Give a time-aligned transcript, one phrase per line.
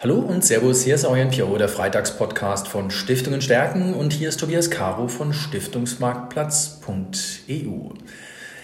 [0.00, 4.38] Hallo und Servus, hier ist Orion Pio, der Freitagspodcast von Stiftungen stärken und hier ist
[4.38, 7.94] Tobias Caro von Stiftungsmarktplatz.eu.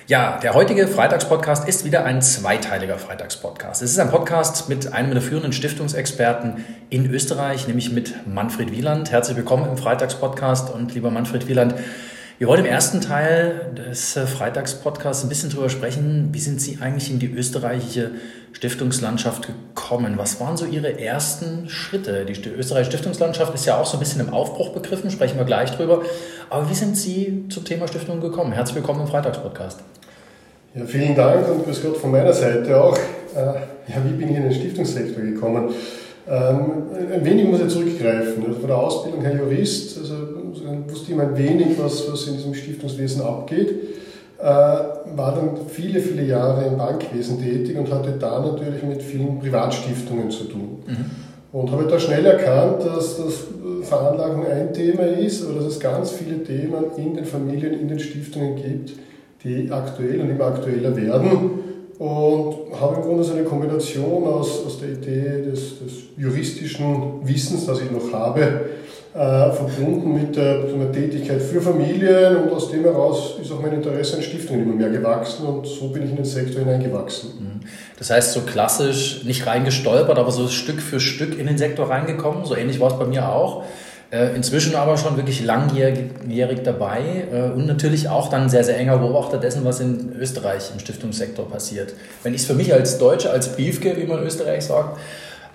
[0.07, 3.83] Ja, der heutige Freitagspodcast ist wieder ein zweiteiliger Freitagspodcast.
[3.83, 9.11] Es ist ein Podcast mit einem der führenden Stiftungsexperten in Österreich, nämlich mit Manfred Wieland.
[9.11, 11.75] Herzlich willkommen im Freitagspodcast und lieber Manfred Wieland,
[12.39, 16.79] wir wollen im ersten Teil des äh, Freitagspodcasts ein bisschen darüber sprechen, wie sind Sie
[16.81, 18.11] eigentlich in die österreichische
[18.53, 20.15] Stiftungslandschaft gekommen?
[20.17, 22.25] Was waren so Ihre ersten Schritte?
[22.25, 25.71] Die österreichische Stiftungslandschaft ist ja auch so ein bisschen im Aufbruch begriffen, sprechen wir gleich
[25.71, 26.03] drüber.
[26.51, 28.53] Aber wie sind Sie zum Thema Stiftung gekommen?
[28.53, 29.81] Herzlich willkommen im Freitagspodcast.
[30.75, 32.97] Ja, vielen Dank und grüß Gott von meiner Seite auch.
[32.97, 35.73] Äh, ja, wie bin ich in den Stiftungssektor gekommen?
[36.27, 38.45] Ähm, ein wenig muss ich zurückgreifen.
[38.45, 40.15] Also von der Ausbildung her Jurist, also
[40.89, 43.75] wusste ich ein wenig, was, was in diesem Stiftungswesen abgeht.
[44.39, 49.39] Äh, war dann viele, viele Jahre im Bankwesen tätig und hatte da natürlich mit vielen
[49.39, 50.83] Privatstiftungen zu tun.
[50.87, 51.11] Mhm.
[51.53, 53.45] Und habe da schnell erkannt, dass das
[53.83, 58.01] Veranlagung ein Thema ist, aber dass es ganz viele Themen in den Familien, in den
[58.01, 58.95] Stiftungen gibt,
[59.45, 61.64] die aktuell und immer aktueller werden
[61.99, 67.67] und habe im Grunde so eine Kombination aus, aus der Idee des, des juristischen Wissens,
[67.67, 68.41] das ich noch habe,
[69.15, 73.63] äh, verbunden mit der, so einer Tätigkeit für Familien und aus dem heraus ist auch
[73.63, 77.31] mein Interesse an Stiftungen immer mehr gewachsen und so bin ich in den Sektor hineingewachsen.
[77.39, 77.61] Mhm.
[77.97, 82.45] Das heißt, so klassisch nicht reingestolpert, aber so Stück für Stück in den Sektor reingekommen,
[82.45, 83.65] so ähnlich war es bei mir auch.
[84.11, 88.99] Äh, inzwischen aber schon wirklich langjährig dabei äh, und natürlich auch dann sehr, sehr enger
[88.99, 91.95] Beobachter dessen, was in Österreich im Stiftungssektor passiert.
[92.23, 94.99] Wenn ich es für mich als Deutsche, als Biefke, wie man in Österreich sagt,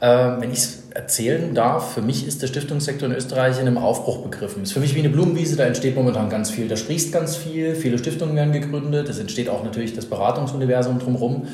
[0.01, 3.77] äh, wenn ich es erzählen darf, für mich ist der Stiftungssektor in Österreich in einem
[3.77, 4.63] Aufbruch begriffen.
[4.63, 7.75] Ist für mich wie eine Blumenwiese, da entsteht momentan ganz viel, da sprießt ganz viel,
[7.75, 11.47] viele Stiftungen werden gegründet, es entsteht auch natürlich das Beratungsuniversum drumherum.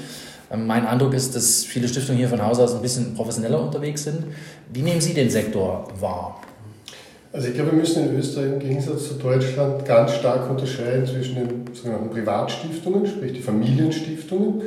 [0.52, 4.04] Ähm, mein Eindruck ist, dass viele Stiftungen hier von Haus aus ein bisschen professioneller unterwegs
[4.04, 4.24] sind.
[4.72, 6.42] Wie nehmen Sie den Sektor wahr?
[7.36, 11.36] Also ich glaube, wir müssen in Österreich im Gegensatz zu Deutschland ganz stark unterscheiden zwischen
[11.36, 14.62] den sogenannten Privatstiftungen, sprich die Familienstiftungen,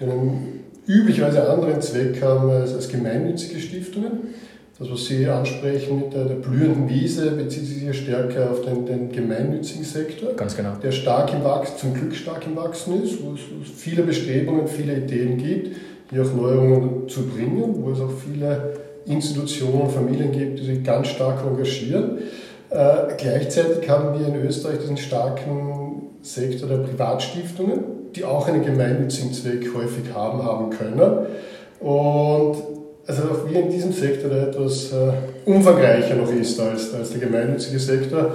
[0.00, 4.12] die einen üblicherweise anderen Zweck haben als, gemeinnützige Stiftungen.
[4.78, 8.86] Das, was Sie ansprechen mit der, der blühenden Wiese, bezieht sich hier stärker auf den,
[8.86, 10.32] den gemeinnützigen Sektor.
[10.32, 10.76] Ganz genau.
[10.82, 14.02] Der stark im Wachsen, zum Glück stark im Wachsen ist, wo es, wo es viele
[14.02, 15.76] Bestrebungen, viele Ideen gibt,
[16.10, 18.72] hier auch Neuerungen zu bringen, wo es auch viele
[19.06, 22.18] Institutionen, Familien gibt, die sich ganz stark engagieren.
[22.70, 27.80] Äh, gleichzeitig haben wir in Österreich diesen starken Sektor der Privatstiftungen,
[28.14, 31.26] die auch einen gemeinnützigen Zweck häufig haben, haben können.
[31.80, 32.56] Und
[33.06, 35.12] also auch wir in diesem Sektor, der etwas äh,
[35.44, 38.32] umfangreicher noch ist als, als der gemeinnützige Sektor,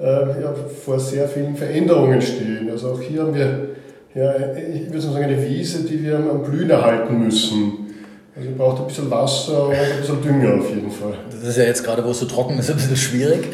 [0.00, 0.54] äh, ja,
[0.84, 2.68] vor sehr vielen Veränderungen stehen.
[2.70, 3.68] Also auch hier haben wir,
[4.14, 7.77] ja, ich würde sagen, eine Wiese, die wir am Blühen erhalten müssen.
[8.38, 11.14] Also braucht ein bisschen Wasser und ein bisschen Dünger auf jeden Fall.
[11.30, 13.48] Das ist ja jetzt gerade, wo es so trocken ist, ein bisschen schwierig.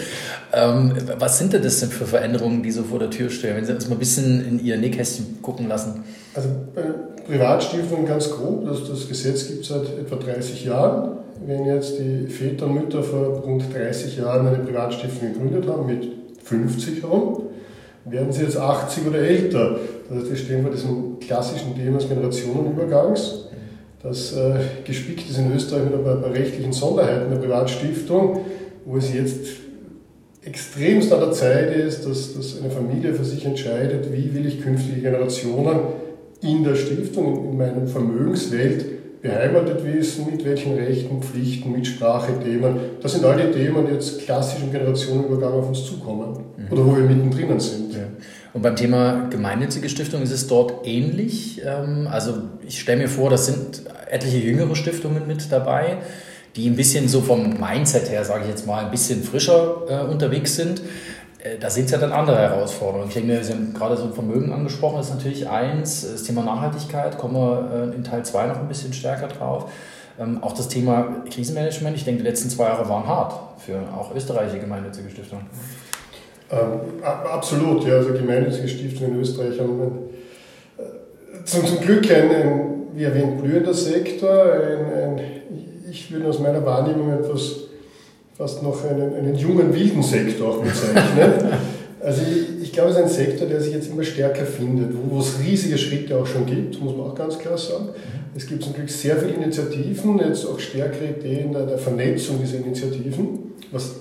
[0.52, 3.56] Ähm, was sind denn das denn für Veränderungen, die so vor der Tür stehen?
[3.56, 6.04] Wenn Sie uns mal ein bisschen in Ihr Nähkästchen gucken lassen.
[6.34, 6.82] Also bei
[7.26, 11.16] Privatstiftungen ganz grob, das, das Gesetz gibt es seit etwa 30 Jahren.
[11.46, 16.08] Wenn jetzt die Väter und Mütter vor rund 30 Jahren eine Privatstiftung gegründet haben, mit
[16.44, 17.44] 50 herum,
[18.04, 19.78] werden sie jetzt 80 oder älter.
[20.08, 23.44] Das heißt, wir stehen vor diesem klassischen Thema des Generationenübergangs
[24.04, 28.40] das äh, gespickt ist in Österreich mit ein paar, rechtlichen Sonderheiten der Privatstiftung,
[28.84, 29.46] wo es jetzt
[30.42, 34.60] extremst an der Zeit ist, dass, dass eine Familie für sich entscheidet, wie will ich
[34.60, 35.78] künftige Generationen
[36.42, 42.76] in der Stiftung, in meiner Vermögenswelt beheimatet wissen, mit welchen Rechten, Pflichten, Mitsprachethemen.
[43.00, 46.70] Das sind all die Themen, die jetzt klassisch im Generationenübergang auf uns zukommen mhm.
[46.70, 47.94] oder wo wir mittendrin sind.
[47.94, 48.00] Ja.
[48.52, 51.62] Und beim Thema gemeinnützige Stiftung ist es dort ähnlich.
[51.64, 52.34] Ähm, also
[52.66, 53.82] ich stelle mir vor, das sind
[54.14, 55.98] etliche jüngere Stiftungen mit dabei,
[56.56, 60.10] die ein bisschen so vom Mindset her, sage ich jetzt mal, ein bisschen frischer äh,
[60.10, 60.80] unterwegs sind.
[61.42, 63.08] Äh, da sind es ja dann andere Herausforderungen.
[63.08, 66.06] Ich denke mir, Sie haben gerade so Vermögen angesprochen, das ist natürlich eins.
[66.10, 69.70] Das Thema Nachhaltigkeit, kommen wir äh, in Teil 2 noch ein bisschen stärker drauf.
[70.18, 74.14] Ähm, auch das Thema Krisenmanagement, ich denke, die letzten zwei Jahre waren hart für auch
[74.14, 75.46] österreichische gemeinnützige Stiftungen.
[76.52, 77.96] Ähm, absolut, ja.
[77.96, 79.80] Also gemeinnützige Stiftungen in Österreich haben
[80.78, 84.52] äh, zum, zum Glück ein, ein, wie erwähnt, blühender Sektor.
[84.52, 85.20] Ein, ein,
[85.90, 87.64] ich würde aus meiner Wahrnehmung etwas
[88.36, 91.52] fast noch einen, einen jungen, wilden Sektor auch bezeichnen.
[92.00, 95.16] also ich, ich, glaube, es ist ein Sektor, der sich jetzt immer stärker findet, wo,
[95.16, 97.86] wo es riesige Schritte auch schon gibt, muss man auch ganz klar sagen.
[97.86, 98.36] Mhm.
[98.36, 102.58] Es gibt zum Glück sehr viele Initiativen, jetzt auch stärkere Ideen der, der Vernetzung dieser
[102.58, 103.96] Initiativen, was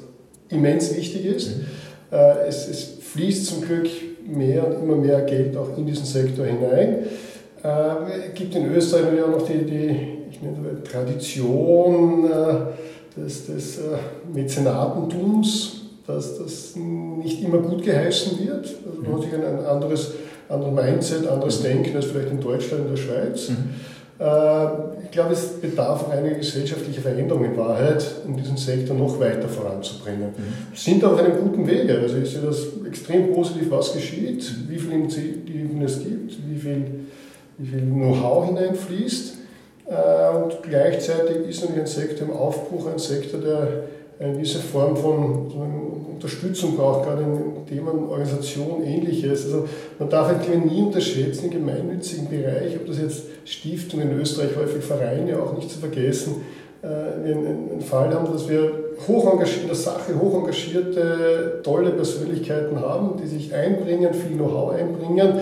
[0.50, 1.57] immens wichtig ist.
[1.57, 1.66] Mhm.
[2.12, 3.88] Äh, es, es, fließt zum Glück
[4.25, 7.06] mehr und immer mehr Geld auch in diesen Sektor hinein.
[7.63, 13.45] Äh, es gibt in Österreich ja auch noch die, die ich nenne Tradition äh, des,
[13.45, 13.81] des äh,
[14.33, 18.68] Mäzenatentums, dass das nicht immer gut geheißen wird.
[18.86, 20.12] Also man hat sich ein anderes,
[20.50, 21.63] anderes Mindset, anderes mhm.
[21.63, 23.50] Denken als vielleicht in Deutschland, in der Schweiz.
[23.50, 23.69] Mhm.
[24.19, 29.48] Äh, ich glaube, es bedarf einiger gesellschaftlicher Veränderungen in Wahrheit, um diesen Sektor noch weiter
[29.48, 30.30] voranzubringen.
[30.30, 30.71] Mhm.
[30.71, 32.00] Wir sind auf einem guten Wege.
[32.00, 36.86] Also ich sehe das extrem positiv, was geschieht, wie viel Initiativen es gibt, wie viel
[37.58, 39.38] Know-how hineinfließt.
[39.86, 43.68] Äh, und gleichzeitig ist natürlich ein Sektor im Aufbruch, ein Sektor, der
[44.20, 45.52] eine gewisse Form von
[46.14, 49.46] Unterstützung braucht, gerade in Themen Organisation, ähnliches.
[49.46, 49.68] Also
[50.00, 54.84] man darf eigentlich nie unterschätzen, im gemeinnützigen Bereich, ob das jetzt Stiftungen in Österreich, häufig
[54.84, 56.44] Vereine, auch nicht zu vergessen,
[56.82, 58.72] äh, einen Fall haben, dass wir
[59.08, 65.40] hoch in der Sache hoch engagierte, tolle Persönlichkeiten haben, die sich einbringen, viel Know-how einbringen,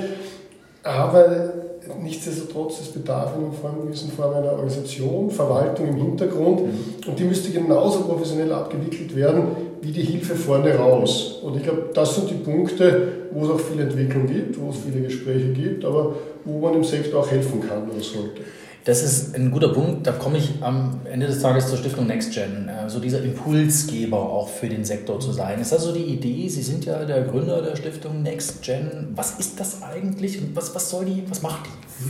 [0.83, 1.53] aber
[1.99, 7.09] nichtsdestotrotz, es bedarf in einer gewissen Form einer Organisation, Verwaltung im Hintergrund mhm.
[7.09, 9.43] und die müsste genauso professionell abgewickelt werden
[9.81, 11.39] wie die Hilfe vorne raus.
[11.41, 14.77] Und ich glaube, das sind die Punkte, wo es auch viel Entwicklung gibt, wo es
[14.77, 16.15] viele Gespräche gibt, aber
[16.45, 18.41] wo man im Sektor auch helfen kann oder sollte.
[18.83, 20.07] Das ist ein guter Punkt.
[20.07, 22.65] Da komme ich am Ende des Tages zur Stiftung NextGen.
[22.65, 25.61] So also dieser Impulsgeber auch für den Sektor zu sein.
[25.61, 29.09] Ist also die Idee, Sie sind ja der Gründer der Stiftung NextGen.
[29.15, 32.09] Was ist das eigentlich und was, was soll die, was macht die?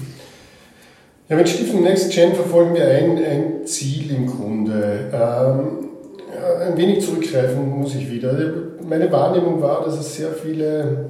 [1.28, 5.10] Ja, mit Stiftung NextGen verfolgen wir ein, ein Ziel im Grunde.
[5.14, 5.90] Ähm,
[6.68, 8.34] ein wenig zurückgreifen muss ich wieder.
[8.88, 11.10] Meine Wahrnehmung war, dass es sehr viele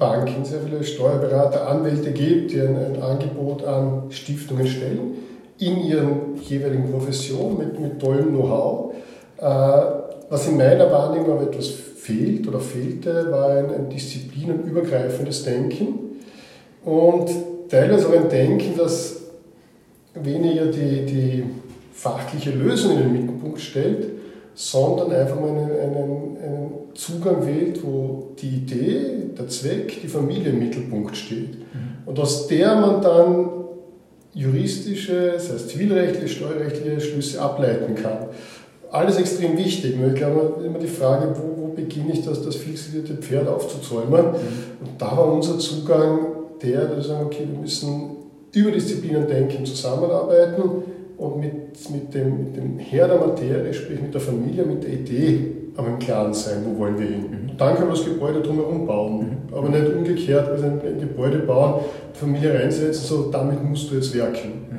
[0.00, 5.14] Banken, sehr viele Steuerberater, Anwälte gibt, die ein, ein Angebot an Stiftungen stellen,
[5.58, 8.94] in ihren jeweiligen Professionen mit, mit tollem Know-how.
[9.38, 9.44] Äh,
[10.30, 15.98] was in meiner Wahrnehmung aber etwas fehlt oder fehlte, war ein, ein disziplinenübergreifendes Denken
[16.84, 17.30] und
[17.68, 19.20] teilweise auch ein Denken, das
[20.14, 21.44] weniger die, die
[21.92, 24.19] fachliche Lösung in den Mittelpunkt stellt,
[24.54, 30.50] sondern einfach mal einen, einen, einen, Zugang wählt, wo die Idee, der Zweck, die Familie
[30.50, 31.60] im Mittelpunkt steht.
[31.60, 31.98] Mhm.
[32.04, 33.48] Und aus der man dann
[34.34, 38.26] juristische, das heißt zivilrechtliche, steuerrechtliche Schlüsse ableiten kann.
[38.90, 39.94] Alles extrem wichtig.
[40.04, 44.26] Ich glaube, immer die Frage, wo, wo beginne ich das, das fixierte Pferd aufzuzäumen?
[44.32, 44.86] Mhm.
[44.86, 46.18] Und da war unser Zugang
[46.60, 48.16] der, dass wir sagen, okay, wir müssen
[48.52, 50.82] über Disziplinen denken, zusammenarbeiten
[51.20, 54.94] und mit, mit, dem, mit dem Herr der Materie, sprich mit der Familie, mit der
[54.94, 57.20] Idee am Klaren sein, wo wollen wir hin.
[57.30, 57.56] Mhm.
[57.58, 59.54] Dann können wir das Gebäude drumherum bauen, mhm.
[59.54, 61.82] aber nicht umgekehrt, also ein, ein Gebäude bauen,
[62.14, 64.70] Familie reinsetzen, so damit musst du jetzt werken.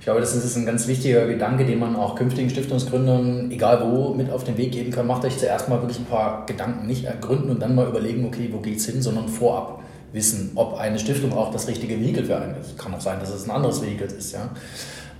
[0.00, 4.12] Ich glaube, das ist ein ganz wichtiger Gedanke, den man auch künftigen Stiftungsgründern, egal wo,
[4.12, 5.06] mit auf den Weg geben kann.
[5.06, 8.50] Macht euch zuerst mal wirklich ein paar Gedanken, nicht ergründen und dann mal überlegen, okay,
[8.52, 9.80] wo geht's hin, sondern vorab
[10.12, 12.78] wissen, ob eine Stiftung auch das richtige Vehikel für einen ist.
[12.78, 14.32] Kann auch sein, dass es ein anderes Vehikel ist.
[14.34, 14.50] Ja?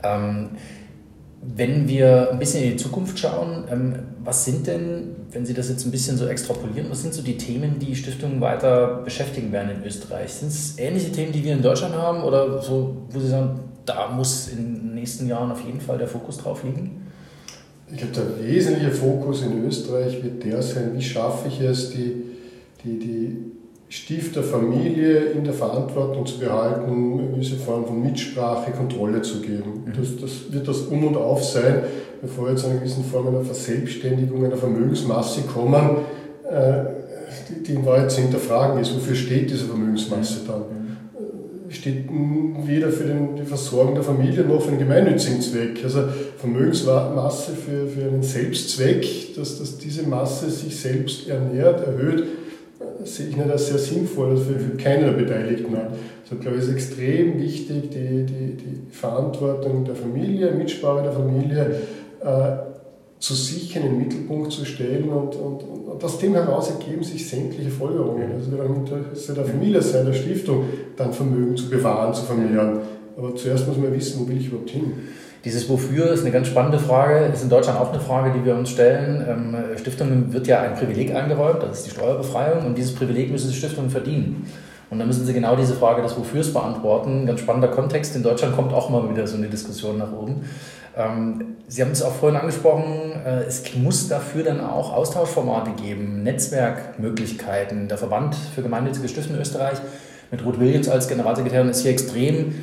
[0.04, 0.50] Ähm,
[1.56, 5.68] wenn wir ein bisschen in die Zukunft schauen, ähm, was sind denn, wenn Sie das
[5.68, 9.70] jetzt ein bisschen so extrapolieren, was sind so die Themen, die Stiftungen weiter beschäftigen werden
[9.70, 10.32] in Österreich?
[10.32, 14.08] Sind es ähnliche Themen, die wir in Deutschland haben oder so, wo Sie sagen, da
[14.08, 17.02] muss in den nächsten Jahren auf jeden Fall der Fokus drauf liegen?
[17.92, 22.22] Ich glaube, der wesentliche Fokus in Österreich wird der sein, wie schaffe ich es, die,
[22.82, 23.36] die, die
[23.94, 29.84] Stifter Familie in der Verantwortung zu behalten, eine gewisse Form von Mitsprache, Kontrolle zu geben.
[29.86, 29.92] Mhm.
[29.96, 31.84] Das, das wird das Um und Auf sein,
[32.20, 35.98] bevor wir zu einer gewissen Form einer Verselbstständigung einer Vermögensmasse kommen,
[36.50, 36.86] äh,
[37.48, 38.96] die, die in Wahrheit zu hinterfragen ist.
[38.96, 40.60] Wofür steht diese Vermögensmasse dann?
[40.60, 41.70] Mhm.
[41.70, 42.08] Steht
[42.66, 45.78] weder für den, die Versorgung der Familie noch für den gemeinnützigen Zweck.
[45.84, 46.02] Also
[46.38, 52.24] Vermögensmasse für, für einen Selbstzweck, dass, dass diese Masse sich selbst ernährt, erhöht,
[53.04, 55.74] sehe ich nicht als sehr sinnvoll, also für, für keinen der Beteiligten.
[55.74, 61.80] Also, glaube ich, ist extrem wichtig, die, die, die Verantwortung der Familie, Mitsprache der Familie
[62.20, 62.56] äh,
[63.18, 67.26] zu sichern, in den Mittelpunkt zu stellen und, und, und aus dem heraus ergeben sich
[67.26, 68.32] sämtliche Folgerungen.
[68.32, 70.64] Also wir im Interesse der Familie sein, der Stiftung,
[70.96, 72.80] dann Vermögen zu bewahren, zu vermehren.
[73.16, 74.92] Aber zuerst muss man wissen, wo will ich überhaupt hin.
[75.44, 78.54] Dieses Wofür ist eine ganz spannende Frage, ist in Deutschland auch eine Frage, die wir
[78.54, 79.24] uns stellen.
[79.28, 83.50] Ähm, Stiftungen wird ja ein Privileg eingeräumt, das ist die Steuerbefreiung, und dieses Privileg müssen
[83.50, 84.46] die Stiftungen verdienen.
[84.90, 87.26] Und dann müssen sie genau diese Frage des Wofürs beantworten.
[87.26, 88.14] Ganz spannender Kontext.
[88.14, 90.42] In Deutschland kommt auch mal wieder so eine Diskussion nach oben.
[90.96, 96.22] Ähm, sie haben es auch vorhin angesprochen, äh, es muss dafür dann auch Austauschformate geben,
[96.22, 97.88] Netzwerkmöglichkeiten.
[97.88, 99.78] Der Verband für gemeinnützige Stiften Österreich
[100.30, 102.54] mit Ruth Williams als Generalsekretärin ist hier extrem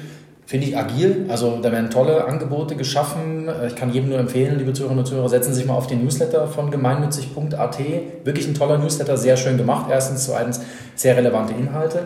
[0.46, 1.28] Finde ich agil.
[1.30, 3.48] Also da werden tolle Angebote geschaffen.
[3.48, 5.88] Äh, ich kann jedem nur empfehlen, liebe Zuhörerinnen und Zuhörer, setzen Sie sich mal auf
[5.88, 7.80] den Newsletter von gemeinnützig.at.
[8.24, 9.88] Wirklich ein toller Newsletter, sehr schön gemacht.
[9.90, 10.62] Erstens, zweitens
[10.96, 12.04] sehr relevante Inhalte.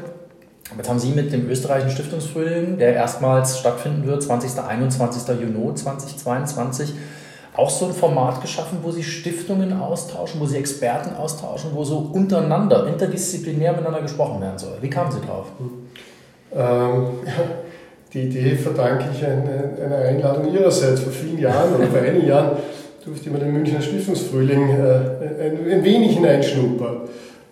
[0.76, 4.60] Jetzt haben Sie mit dem österreichischen Stiftungsfrühling, der erstmals stattfinden wird, 20.
[4.60, 5.28] 21.
[5.40, 6.94] Juni 2022,
[7.56, 11.98] auch so ein Format geschaffen, wo Sie Stiftungen austauschen, wo Sie Experten austauschen, wo so
[12.00, 14.78] untereinander, interdisziplinär miteinander gesprochen werden soll.
[14.82, 15.48] Wie kamen Sie drauf?
[16.54, 17.08] Ähm,
[18.16, 21.02] die Idee verdanke ich einer Einladung Ihrerseits.
[21.02, 22.58] Vor vielen Jahren oder vor einigen Jahren
[23.04, 27.02] durfte mir den Münchner Stiftungsfrühling äh, ein, ein wenig hineinschnuppern.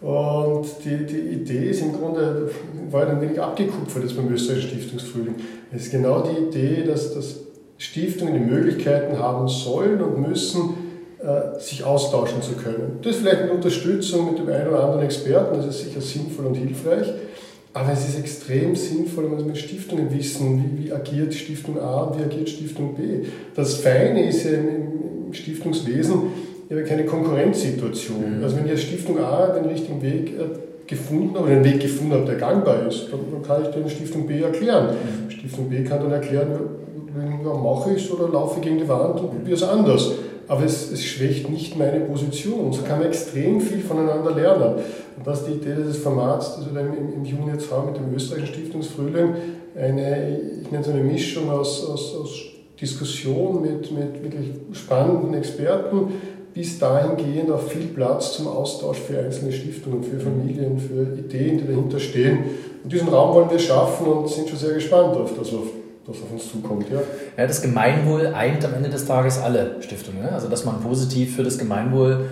[0.02, 2.50] Und die, die Idee ist im Grunde,
[2.90, 5.36] war ein wenig abgekupfert jetzt beim österreichischen Stiftungsfrühling.
[5.74, 7.42] Es ist genau die Idee, dass, dass
[7.78, 10.76] Stiftungen die Möglichkeiten haben sollen und müssen,
[11.20, 13.00] äh, sich austauschen zu können.
[13.02, 16.46] Das ist vielleicht eine Unterstützung mit dem einen oder anderen Experten, das ist sicher sinnvoll
[16.46, 17.14] und hilfreich.
[17.74, 22.04] Aber es ist extrem sinnvoll, wenn wir mit Stiftungen wissen, wie, wie agiert Stiftung A
[22.04, 23.28] und wie agiert Stiftung B.
[23.56, 26.22] Das Feine ist ja im, im Stiftungswesen,
[26.70, 28.38] ich habe keine Konkurrenzsituation.
[28.38, 28.44] Mhm.
[28.44, 30.44] Also wenn ich als Stiftung A den richtigen Weg äh,
[30.86, 34.28] gefunden habe, oder einen Weg gefunden habe, der gangbar ist, dann, kann ich den Stiftung
[34.28, 34.96] B erklären.
[34.96, 35.32] Mhm.
[35.32, 36.52] Stiftung B kann dann erklären,
[37.44, 40.12] ja, mache ich es oder laufe ich gegen die Wand und probiere es anders.
[40.48, 42.60] Aber es, es, schwächt nicht meine Position.
[42.62, 44.76] Und so kann man extrem viel voneinander lernen.
[45.18, 47.98] Und das ist die Idee dieses Formats, das wir im, im Juni jetzt haben mit
[47.98, 49.36] dem österreichischen Stiftungsfrühling.
[49.76, 52.42] Eine, ich nenne es eine Mischung aus, aus, aus
[52.80, 56.14] Diskussion mit, mit wirklich spannenden Experten,
[56.54, 61.68] bis dahingehend auch viel Platz zum Austausch für einzelne Stiftungen, für Familien, für Ideen, die
[61.68, 62.40] dahinter stehen.
[62.84, 66.32] Und diesen Raum wollen wir schaffen und sind schon sehr gespannt auf das, was auf
[66.32, 66.88] uns zukommt.
[66.92, 67.00] Ja.
[67.38, 70.28] ja, das Gemeinwohl eint am Ende des Tages alle Stiftungen.
[70.28, 72.26] Also, dass man positiv für das Gemeinwohl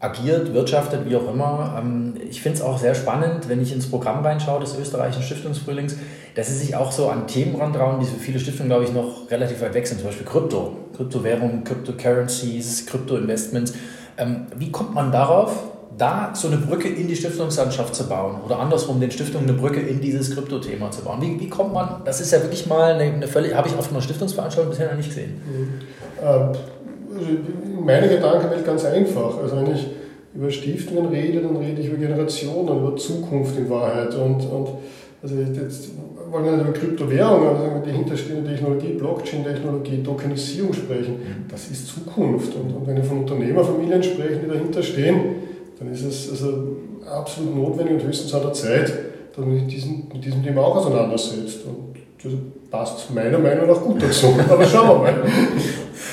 [0.00, 1.76] agiert, wirtschaftet, wie auch immer.
[1.78, 5.96] Ähm, ich finde es auch sehr spannend, wenn ich ins Programm reinschaue des österreichischen Stiftungsfrühlings,
[6.34, 9.30] dass sie sich auch so an Themen rantrauen, die für viele Stiftungen, glaube ich, noch
[9.30, 9.98] relativ weit weg sind.
[9.98, 13.74] Zum Beispiel Krypto, Kryptowährungen, Cryptocurrencies, Kryptoinvestments.
[14.18, 18.58] Ähm, wie kommt man darauf, da so eine Brücke in die Stiftungslandschaft zu bauen oder
[18.58, 21.20] andersrum den Stiftungen eine Brücke in dieses Krypto-Thema zu bauen?
[21.20, 23.90] Wie, wie kommt man, das ist ja wirklich mal eine, eine völlig, habe ich auf
[23.90, 25.34] einer Stiftungsveranstaltung bisher noch nicht gesehen.
[25.46, 25.80] Mhm.
[26.22, 29.38] Ähm, meine Gedanken sind ganz einfach.
[29.38, 29.86] Also wenn ich
[30.34, 34.14] über Stiftungen rede, dann rede ich über Generationen, über Zukunft in Wahrheit.
[34.14, 34.68] Und, und
[35.22, 35.90] also jetzt
[36.30, 41.14] wollen wir nicht über Kryptowährungen, also die hinterstehende Technologie, Blockchain-Technologie, Tokenisierung sprechen.
[41.14, 41.44] Mhm.
[41.48, 42.52] Das ist Zukunft.
[42.56, 46.76] Und, und wenn wir von Unternehmerfamilien sprechen, die dahinter stehen, dann ist es also
[47.10, 48.92] absolut notwendig und höchstens an der Zeit,
[49.34, 51.60] dass man sich diesen, mit diesem Thema auch auseinandersetzt.
[51.66, 52.32] Und das
[52.70, 54.34] passt meiner Meinung nach gut dazu.
[54.48, 55.14] Aber schauen wir mal.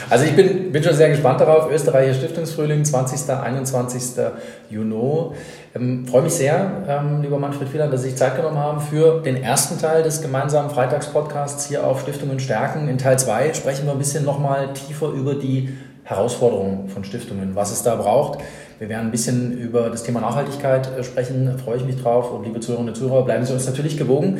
[0.10, 1.72] Also ich bin, bin schon sehr gespannt darauf.
[1.72, 3.30] Österreicher Stiftungsfrühling, 20.
[3.30, 4.24] 21.
[4.70, 5.32] Juni.
[5.74, 9.22] Ähm, freue mich sehr, ähm, lieber Manfred Wieland, dass Sie sich Zeit genommen haben für
[9.22, 12.89] den ersten Teil des gemeinsamen Freitagspodcasts hier auf Stiftungen stärken.
[12.89, 15.70] In Teil 2 sprechen wir ein bisschen nochmal tiefer über die
[16.03, 18.39] Herausforderungen von Stiftungen, was es da braucht.
[18.79, 22.31] Wir werden ein bisschen über das Thema Nachhaltigkeit äh, sprechen, da freue ich mich drauf.
[22.31, 24.39] Und liebe Zuhörerinnen und Zuhörer, bleiben Sie uns natürlich gewogen.